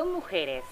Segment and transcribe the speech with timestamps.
[0.00, 0.64] Son mujeres,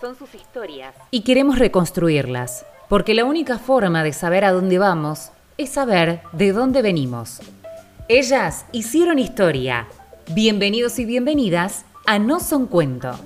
[0.00, 0.94] son sus historias.
[1.10, 6.52] Y queremos reconstruirlas, porque la única forma de saber a dónde vamos es saber de
[6.52, 7.40] dónde venimos.
[8.06, 9.88] Ellas hicieron historia.
[10.28, 13.18] Bienvenidos y bienvenidas a No Son Cuento.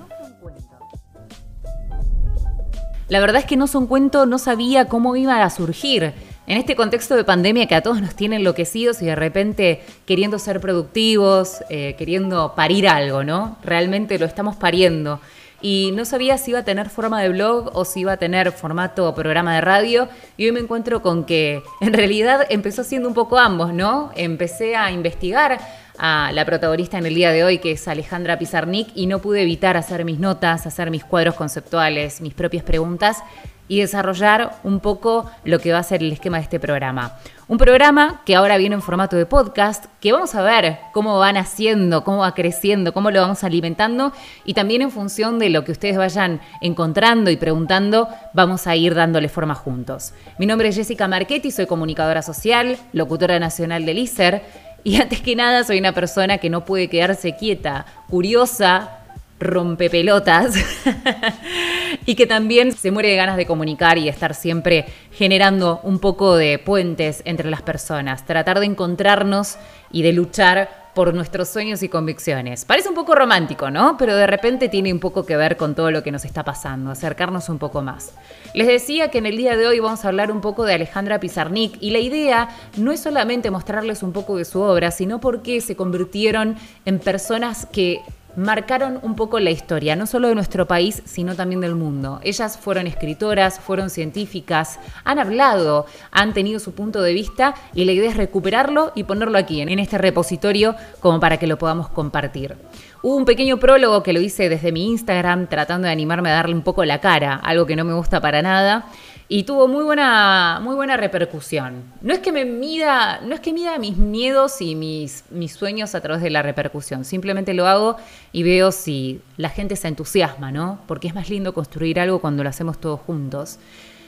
[3.07, 6.15] La verdad es que No Son Cuento no sabía cómo iba a surgir
[6.47, 10.39] en este contexto de pandemia que a todos nos tiene enloquecidos y de repente queriendo
[10.39, 13.57] ser productivos, eh, queriendo parir algo, ¿no?
[13.63, 15.19] Realmente lo estamos pariendo.
[15.61, 18.51] Y no sabía si iba a tener forma de blog o si iba a tener
[18.53, 20.07] formato programa de radio.
[20.37, 24.11] Y hoy me encuentro con que en realidad empezó siendo un poco ambos, ¿no?
[24.15, 25.59] Empecé a investigar
[25.99, 29.41] a la protagonista en el día de hoy, que es Alejandra Pizarnik, y no pude
[29.41, 33.17] evitar hacer mis notas, hacer mis cuadros conceptuales, mis propias preguntas
[33.67, 37.13] y desarrollar un poco lo que va a ser el esquema de este programa.
[37.49, 41.37] Un programa que ahora viene en formato de podcast, que vamos a ver cómo van
[41.37, 44.11] haciendo, cómo va creciendo, cómo lo vamos alimentando
[44.43, 48.95] y también en función de lo que ustedes vayan encontrando y preguntando, vamos a ir
[48.95, 50.13] dándole forma juntos.
[50.37, 54.43] Mi nombre es Jessica Marchetti, soy comunicadora social, locutora nacional del ICER
[54.83, 58.97] y antes que nada soy una persona que no puede quedarse quieta, curiosa,
[59.39, 60.55] rompepelotas
[62.07, 66.37] y que también se muere de ganas de comunicar y estar siempre generando un poco
[66.37, 69.57] de puentes entre las personas, tratar de encontrarnos
[69.91, 72.63] y de luchar por nuestros sueños y convicciones.
[72.63, 73.97] Parece un poco romántico, ¿no?
[73.97, 76.89] Pero de repente tiene un poco que ver con todo lo que nos está pasando,
[76.89, 78.13] acercarnos un poco más.
[78.53, 81.19] Les decía que en el día de hoy vamos a hablar un poco de Alejandra
[81.19, 85.59] Pizarnik y la idea no es solamente mostrarles un poco de su obra, sino porque
[85.59, 86.55] se convirtieron
[86.85, 88.01] en personas que
[88.37, 92.19] marcaron un poco la historia, no solo de nuestro país, sino también del mundo.
[92.23, 97.93] Ellas fueron escritoras, fueron científicas, han hablado, han tenido su punto de vista y la
[97.93, 102.55] idea es recuperarlo y ponerlo aquí, en este repositorio, como para que lo podamos compartir.
[103.01, 106.53] Hubo un pequeño prólogo que lo hice desde mi Instagram, tratando de animarme a darle
[106.53, 108.85] un poco la cara, algo que no me gusta para nada
[109.29, 111.83] y tuvo muy buena, muy buena repercusión.
[112.01, 115.95] No es que me mida, no es que mida mis miedos y mis, mis sueños
[115.95, 117.97] a través de la repercusión, simplemente lo hago
[118.31, 120.79] y veo si la gente se entusiasma, ¿no?
[120.87, 123.59] Porque es más lindo construir algo cuando lo hacemos todos juntos.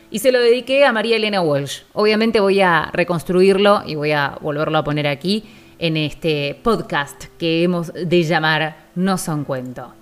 [0.09, 1.81] Y se lo dediqué a María Elena Walsh.
[1.93, 5.43] Obviamente voy a reconstruirlo y voy a volverlo a poner aquí
[5.79, 9.93] en este podcast que hemos de llamar No son cuento.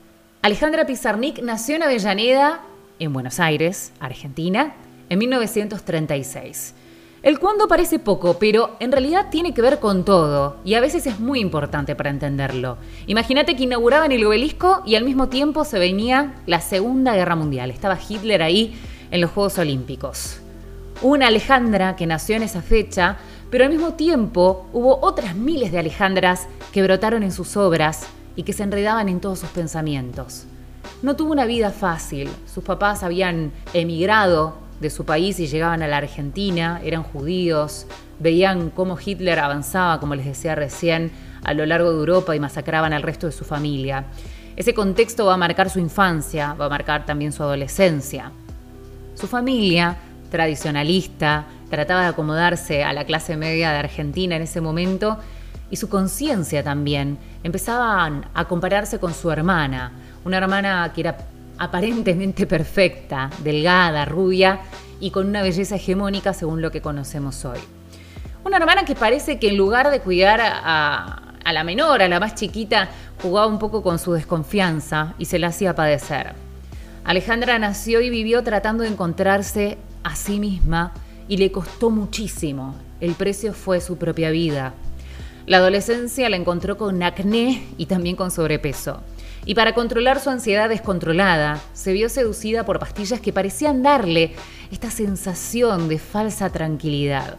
[0.44, 2.62] Alejandra Pizarnik nació en Avellaneda,
[3.00, 4.74] en Buenos Aires, Argentina,
[5.10, 6.74] en 1936.
[7.24, 11.08] El cuándo parece poco, pero en realidad tiene que ver con todo, y a veces
[11.08, 12.78] es muy importante para entenderlo.
[13.08, 17.72] Imagínate que inauguraban el obelisco y al mismo tiempo se venía la Segunda Guerra Mundial.
[17.72, 18.80] Estaba Hitler ahí
[19.12, 20.40] en los Juegos Olímpicos.
[21.02, 23.18] Una Alejandra que nació en esa fecha,
[23.50, 28.44] pero al mismo tiempo hubo otras miles de Alejandras que brotaron en sus obras y
[28.44, 30.46] que se enredaban en todos sus pensamientos.
[31.02, 35.88] No tuvo una vida fácil, sus papás habían emigrado de su país y llegaban a
[35.88, 37.88] la Argentina, eran judíos,
[38.20, 41.12] veían cómo Hitler avanzaba, como les decía recién,
[41.44, 44.06] a lo largo de Europa y masacraban al resto de su familia.
[44.56, 48.32] Ese contexto va a marcar su infancia, va a marcar también su adolescencia.
[49.16, 49.98] Su familia,
[50.32, 55.18] tradicionalista, trataba de acomodarse a la clase media de Argentina en ese momento
[55.70, 59.92] y su conciencia también empezaban a compararse con su hermana,
[60.24, 61.18] una hermana que era
[61.58, 64.62] aparentemente perfecta, delgada, rubia
[65.00, 67.60] y con una belleza hegemónica según lo que conocemos hoy.
[68.44, 72.36] Una hermana que parece que en lugar de cuidar a, la menor, a la más
[72.36, 72.90] chiquita,
[73.22, 76.34] jugaba un poco con su desconfianza y se la hacía padecer.
[77.04, 80.94] Alejandra nació y vivió tratando de encontrarse a sí misma
[81.28, 82.76] y le costó muchísimo.
[83.00, 84.74] El precio fue su propia vida.
[85.46, 89.02] La adolescencia la encontró con acné y también con sobrepeso
[89.48, 94.34] y para controlar su ansiedad descontrolada, se vio seducida por pastillas que parecían darle
[94.72, 97.38] esta sensación de falsa tranquilidad.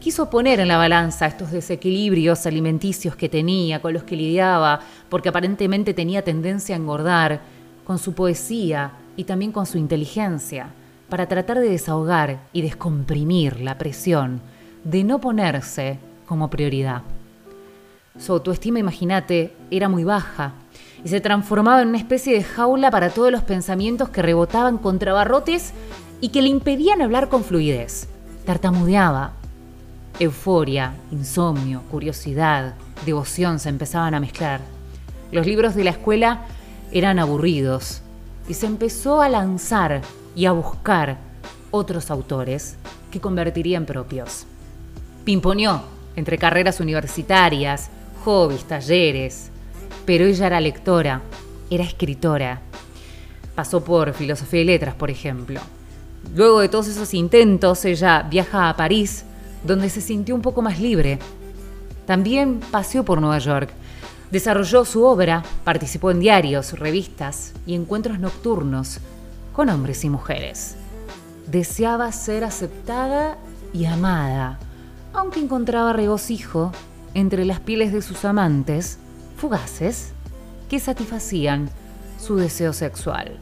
[0.00, 4.80] Quiso poner en la balanza estos desequilibrios alimenticios que tenía, con los que lidiaba,
[5.10, 7.42] porque aparentemente tenía tendencia a engordar,
[7.84, 10.70] con su poesía y también con su inteligencia,
[11.10, 14.40] para tratar de desahogar y descomprimir la presión
[14.84, 17.02] de no ponerse como prioridad.
[18.18, 20.54] Su autoestima, imagínate, era muy baja
[21.06, 25.12] y se transformaba en una especie de jaula para todos los pensamientos que rebotaban contra
[25.12, 25.72] barrotes
[26.20, 28.08] y que le impedían hablar con fluidez.
[28.44, 29.34] Tartamudeaba.
[30.18, 32.74] Euforia, insomnio, curiosidad,
[33.04, 34.62] devoción se empezaban a mezclar.
[35.30, 36.40] Los libros de la escuela
[36.90, 38.02] eran aburridos
[38.48, 40.00] y se empezó a lanzar
[40.34, 41.18] y a buscar
[41.70, 42.78] otros autores
[43.12, 44.44] que convertirían propios.
[45.24, 45.82] Pimponeó
[46.16, 47.90] entre carreras universitarias,
[48.24, 49.52] hobbies, talleres,
[50.04, 51.22] pero ella era lectora,
[51.70, 52.60] era escritora.
[53.54, 55.60] pasó por filosofía y letras, por ejemplo.
[56.34, 59.24] Luego de todos esos intentos, ella viaja a París,
[59.64, 61.18] donde se sintió un poco más libre.
[62.06, 63.70] También paseó por Nueva York.
[64.30, 68.98] Desarrolló su obra, participó en diarios, revistas y encuentros nocturnos
[69.52, 70.76] con hombres y mujeres.
[71.46, 73.38] Deseaba ser aceptada
[73.72, 74.58] y amada,
[75.14, 76.72] aunque encontraba regocijo
[77.14, 78.98] entre las pieles de sus amantes,
[79.36, 80.12] fugaces,
[80.68, 81.70] que satisfacían
[82.18, 83.38] su deseo sexual.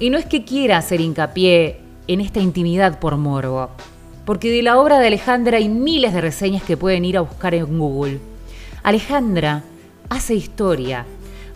[0.00, 3.70] Y no es que quiera hacer hincapié en esta intimidad por morbo,
[4.24, 7.54] porque de la obra de Alejandra hay miles de reseñas que pueden ir a buscar
[7.54, 8.18] en Google.
[8.82, 9.62] Alejandra
[10.08, 11.06] hace historia,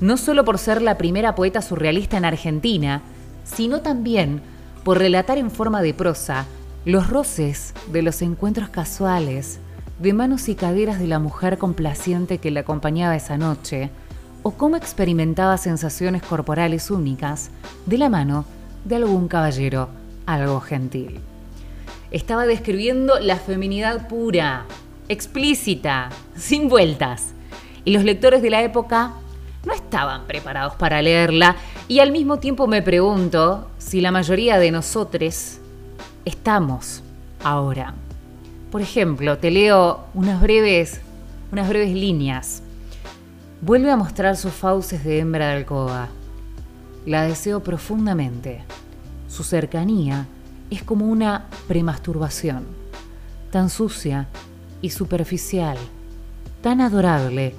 [0.01, 3.03] no solo por ser la primera poeta surrealista en Argentina,
[3.45, 4.41] sino también
[4.85, 6.47] por relatar en forma de prosa
[6.85, 9.59] los roces de los encuentros casuales,
[9.99, 13.91] de manos y caderas de la mujer complaciente que le acompañaba esa noche,
[14.43, 17.51] o cómo experimentaba sensaciones corporales únicas
[17.87, 18.45] de la mano
[18.85, 19.89] de algún caballero
[20.27, 21.21] algo gentil.
[22.11, 24.65] Estaba describiendo la feminidad pura,
[25.09, 27.33] explícita, sin vueltas.
[27.85, 29.13] Y los lectores de la época
[29.65, 31.57] no estaban preparados para leerla
[31.89, 35.59] y al mismo tiempo me pregunto si la mayoría de nosotros
[36.25, 37.03] estamos
[37.43, 37.95] ahora.
[38.77, 41.01] Por ejemplo, te leo unas breves,
[41.51, 42.63] unas breves líneas
[43.63, 46.09] Vuelve a mostrar sus fauces de hembra de alcoba.
[47.07, 48.65] La deseo profundamente.
[49.29, 50.27] Su cercanía
[50.69, 52.67] es como una premasturbación,
[53.51, 54.29] tan sucia
[54.83, 55.79] y superficial,
[56.61, 57.55] tan adorable,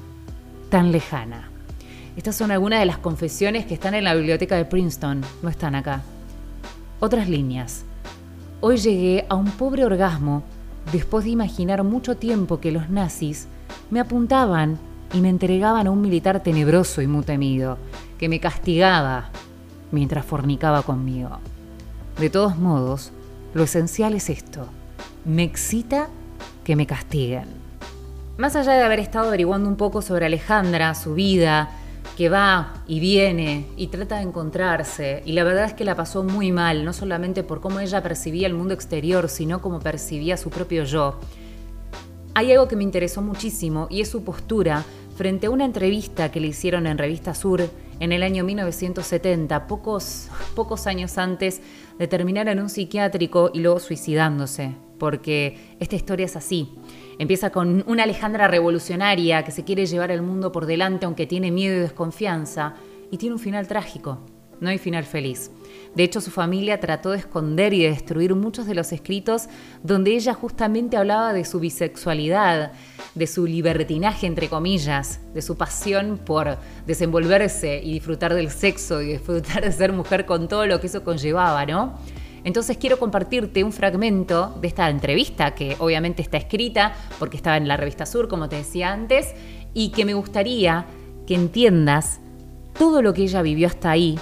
[0.69, 1.49] tan lejana.
[2.15, 5.73] Estas son algunas de las confesiones que están en la biblioteca de Princeton, no están
[5.73, 6.03] acá.
[6.99, 7.85] Otras líneas.
[8.61, 10.43] Hoy llegué a un pobre orgasmo
[10.91, 13.47] después de imaginar mucho tiempo que los nazis
[13.89, 14.77] me apuntaban
[15.13, 17.77] y me entregaban a un militar tenebroso y muy temido,
[18.17, 19.29] que me castigaba
[19.91, 21.39] mientras fornicaba conmigo.
[22.19, 23.11] De todos modos,
[23.53, 24.67] lo esencial es esto.
[25.25, 26.09] Me excita
[26.63, 27.45] que me castiguen.
[28.37, 31.69] Más allá de haber estado averiguando un poco sobre Alejandra, su vida,
[32.17, 36.23] que va y viene y trata de encontrarse, y la verdad es que la pasó
[36.23, 40.49] muy mal, no solamente por cómo ella percibía el mundo exterior, sino cómo percibía su
[40.49, 41.19] propio yo.
[42.33, 44.83] Hay algo que me interesó muchísimo y es su postura
[45.15, 47.69] frente a una entrevista que le hicieron en Revista Sur
[47.99, 51.61] en el año 1970, pocos, pocos años antes
[51.99, 56.73] de terminar en un psiquiátrico y luego suicidándose, porque esta historia es así.
[57.19, 61.51] Empieza con una Alejandra revolucionaria que se quiere llevar el mundo por delante aunque tiene
[61.51, 62.75] miedo y desconfianza,
[63.09, 64.19] y tiene un final trágico,
[64.59, 65.51] no hay final feliz.
[65.95, 69.47] De hecho, su familia trató de esconder y de destruir muchos de los escritos
[69.83, 72.71] donde ella justamente hablaba de su bisexualidad,
[73.15, 79.13] de su libertinaje, entre comillas, de su pasión por desenvolverse y disfrutar del sexo y
[79.13, 81.97] disfrutar de ser mujer con todo lo que eso conllevaba, ¿no?
[82.47, 87.67] Entonces quiero compartirte un fragmento de esta entrevista que obviamente está escrita porque estaba en
[87.67, 89.35] la revista Sur, como te decía antes,
[89.73, 90.85] y que me gustaría
[91.27, 92.19] que entiendas
[92.79, 94.17] todo lo que ella vivió hasta ahí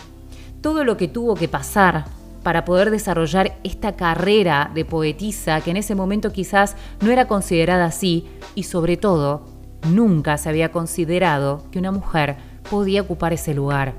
[0.66, 2.06] todo lo que tuvo que pasar
[2.42, 7.86] para poder desarrollar esta carrera de poetisa que en ese momento quizás no era considerada
[7.86, 8.26] así
[8.56, 9.46] y sobre todo
[9.92, 12.38] nunca se había considerado que una mujer
[12.68, 13.94] podía ocupar ese lugar.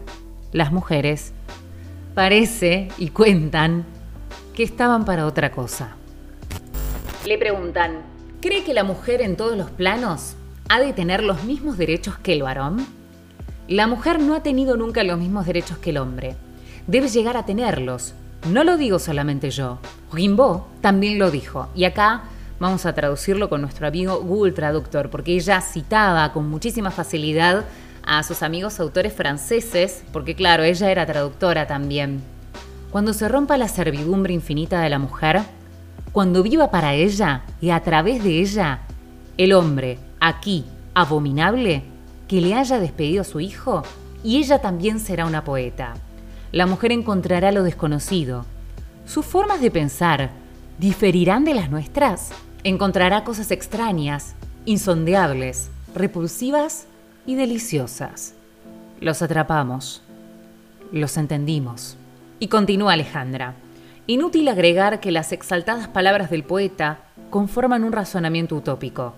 [0.50, 1.32] Las mujeres
[2.16, 3.86] parece y cuentan
[4.56, 5.90] que estaban para otra cosa.
[7.26, 7.98] Le preguntan,
[8.40, 10.34] ¿cree que la mujer en todos los planos
[10.70, 12.84] ha de tener los mismos derechos que el varón?
[13.68, 16.36] La mujer no ha tenido nunca los mismos derechos que el hombre
[16.86, 18.14] debes llegar a tenerlos.
[18.48, 19.78] No lo digo solamente yo.
[20.12, 21.68] Rimbaud también lo dijo.
[21.74, 22.22] Y acá
[22.58, 27.64] vamos a traducirlo con nuestro amigo Google Traductor, porque ella citaba con muchísima facilidad
[28.04, 32.35] a sus amigos autores franceses, porque claro, ella era traductora también.
[32.96, 35.42] Cuando se rompa la servidumbre infinita de la mujer,
[36.12, 38.80] cuando viva para ella y a través de ella,
[39.36, 41.82] el hombre, aquí, abominable,
[42.26, 43.82] que le haya despedido a su hijo,
[44.24, 45.92] y ella también será una poeta
[46.56, 48.46] la mujer encontrará lo desconocido.
[49.04, 50.30] Sus formas de pensar
[50.78, 52.30] diferirán de las nuestras.
[52.64, 54.34] Encontrará cosas extrañas,
[54.64, 56.86] insondeables, repulsivas
[57.26, 58.32] y deliciosas.
[59.00, 60.00] Los atrapamos.
[60.92, 61.98] Los entendimos.
[62.38, 63.54] Y continúa Alejandra.
[64.06, 66.98] Inútil agregar que las exaltadas palabras del poeta
[67.30, 69.14] conforman un razonamiento utópico.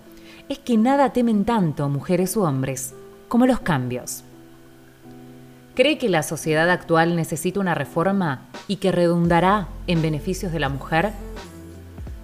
[0.49, 2.95] Es que nada temen tanto mujeres u hombres
[3.27, 4.23] como los cambios.
[5.75, 10.69] ¿Cree que la sociedad actual necesita una reforma y que redundará en beneficios de la
[10.69, 11.11] mujer?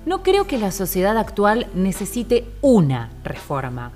[0.06, 3.90] No creo que la sociedad actual necesite una reforma.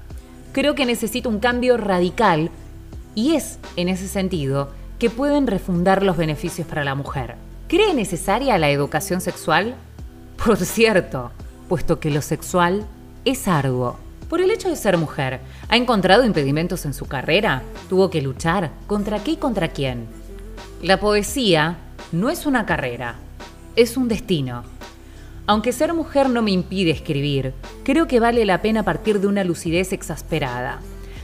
[0.53, 2.51] Creo que necesita un cambio radical
[3.15, 7.37] y es, en ese sentido, que pueden refundar los beneficios para la mujer.
[7.69, 9.75] ¿Cree necesaria la educación sexual?
[10.45, 11.31] Por cierto,
[11.69, 12.85] puesto que lo sexual
[13.25, 13.97] es arduo.
[14.29, 17.63] Por el hecho de ser mujer, ¿ha encontrado impedimentos en su carrera?
[17.89, 18.71] ¿Tuvo que luchar?
[18.87, 20.07] ¿Contra qué y contra quién?
[20.83, 21.79] La poesía
[22.13, 23.17] no es una carrera,
[23.77, 24.65] es un destino.
[25.47, 29.45] Aunque ser mujer no me impide escribir, creo que vale la pena partir de una
[29.45, 30.81] lucidez exasperada.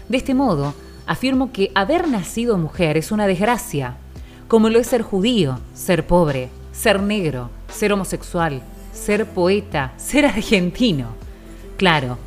[0.08, 0.74] De este modo,
[1.06, 3.96] afirmo que haber nacido mujer es una desgracia,
[4.48, 11.08] como lo es ser judío, ser pobre, ser negro, ser homosexual, ser poeta, ser argentino.
[11.76, 12.18] Claro,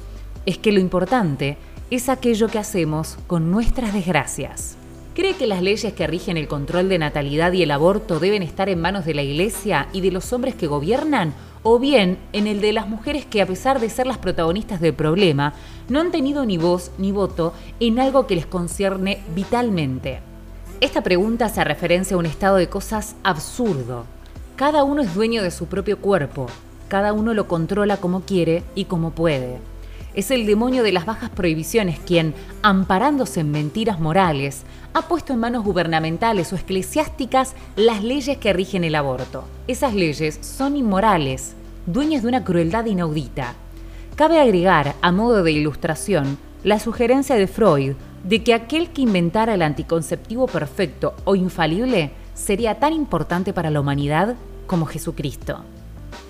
[0.45, 1.57] es que lo importante
[1.89, 4.75] es aquello que hacemos con nuestras desgracias.
[5.13, 8.69] ¿Cree que las leyes que rigen el control de natalidad y el aborto deben estar
[8.69, 11.33] en manos de la Iglesia y de los hombres que gobiernan?
[11.63, 14.93] ¿O bien en el de las mujeres que, a pesar de ser las protagonistas del
[14.93, 15.53] problema,
[15.89, 20.19] no han tenido ni voz ni voto en algo que les concierne vitalmente?
[20.79, 24.05] Esta pregunta hace referencia a un estado de cosas absurdo.
[24.55, 26.47] Cada uno es dueño de su propio cuerpo,
[26.87, 29.57] cada uno lo controla como quiere y como puede.
[30.13, 34.63] Es el demonio de las bajas prohibiciones quien, amparándose en mentiras morales,
[34.97, 39.43] ha puesto en manos gubernamentales o eclesiásticas las leyes que rigen el aborto.
[39.67, 41.53] Esas leyes son inmorales,
[41.85, 43.53] dueñas de una crueldad inaudita.
[44.15, 49.53] Cabe agregar, a modo de ilustración, la sugerencia de Freud de que aquel que inventara
[49.53, 54.35] el anticonceptivo perfecto o infalible sería tan importante para la humanidad
[54.65, 55.59] como Jesucristo.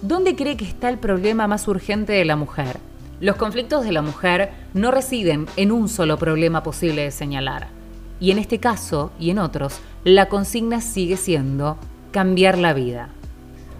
[0.01, 2.79] ¿Dónde cree que está el problema más urgente de la mujer?
[3.21, 7.76] Los conflictos de la mujer no residen en un solo problema posible de señalar.
[8.19, 11.77] Y en este caso y en otros, la consigna sigue siendo
[12.11, 13.09] cambiar la vida.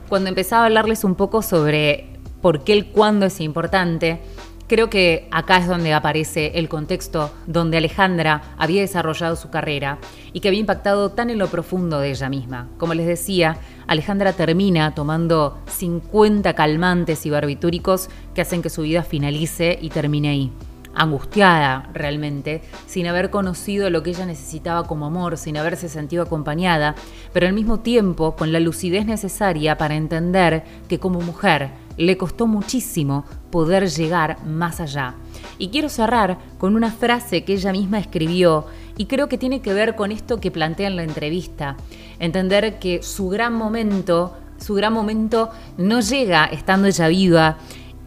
[0.09, 2.07] Cuando empezaba a hablarles un poco sobre
[2.41, 4.21] por qué el cuándo es importante,
[4.67, 9.97] Creo que acá es donde aparece el contexto donde Alejandra había desarrollado su carrera
[10.33, 12.67] y que había impactado tan en lo profundo de ella misma.
[12.77, 19.03] Como les decía, Alejandra termina tomando 50 calmantes y barbitúricos que hacen que su vida
[19.03, 20.51] finalice y termine ahí
[20.97, 26.95] angustiada realmente, sin haber conocido lo que ella necesitaba como amor, sin haberse sentido acompañada,
[27.33, 32.47] pero al mismo tiempo con la lucidez necesaria para entender que como mujer le costó
[32.47, 35.15] muchísimo poder llegar más allá.
[35.57, 38.65] Y quiero cerrar con una frase que ella misma escribió
[38.97, 41.75] y creo que tiene que ver con esto que plantea en la entrevista.
[42.19, 47.57] Entender que su gran momento, su gran momento no llega estando ella viva,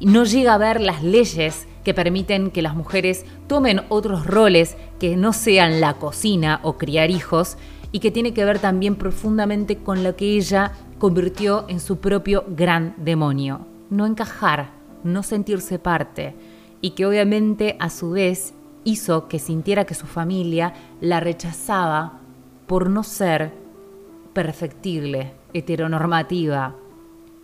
[0.00, 5.16] no llega a ver las leyes que permiten que las mujeres tomen otros roles que
[5.16, 7.56] no sean la cocina o criar hijos
[7.92, 12.44] y que tiene que ver también profundamente con lo que ella convirtió en su propio
[12.48, 14.70] gran demonio no encajar,
[15.04, 16.34] no sentirse parte,
[16.80, 22.20] y que obviamente a su vez hizo que sintiera que su familia la rechazaba
[22.66, 23.52] por no ser
[24.32, 26.76] perfectible, heteronormativa,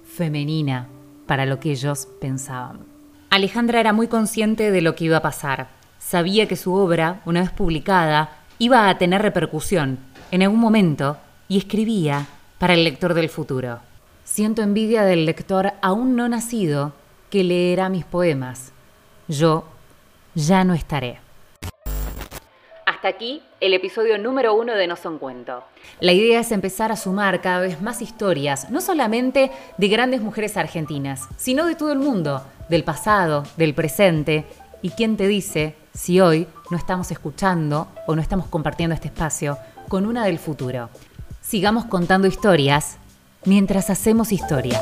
[0.05, 0.89] femenina,
[1.27, 2.96] para lo que ellos pensaban.
[3.37, 5.69] Alejandra era muy consciente de lo que iba a pasar.
[5.99, 9.99] Sabía que su obra, una vez publicada, iba a tener repercusión
[10.31, 12.27] en algún momento y escribía
[12.57, 13.81] para el lector del futuro.
[14.25, 16.95] Siento envidia del lector aún no nacido
[17.29, 18.73] que leerá mis poemas.
[19.29, 19.67] Yo
[20.35, 21.21] ya no estaré.
[22.87, 25.65] Hasta aquí el episodio número uno de No Son Cuento.
[26.01, 30.57] La idea es empezar a sumar cada vez más historias, no solamente de grandes mujeres
[30.57, 34.45] argentinas, sino de todo el mundo, del pasado, del presente.
[34.83, 39.57] ¿Y quién te dice si hoy no estamos escuchando o no estamos compartiendo este espacio
[39.89, 40.91] con una del futuro?
[41.41, 42.99] Sigamos contando historias
[43.45, 44.81] mientras hacemos historia.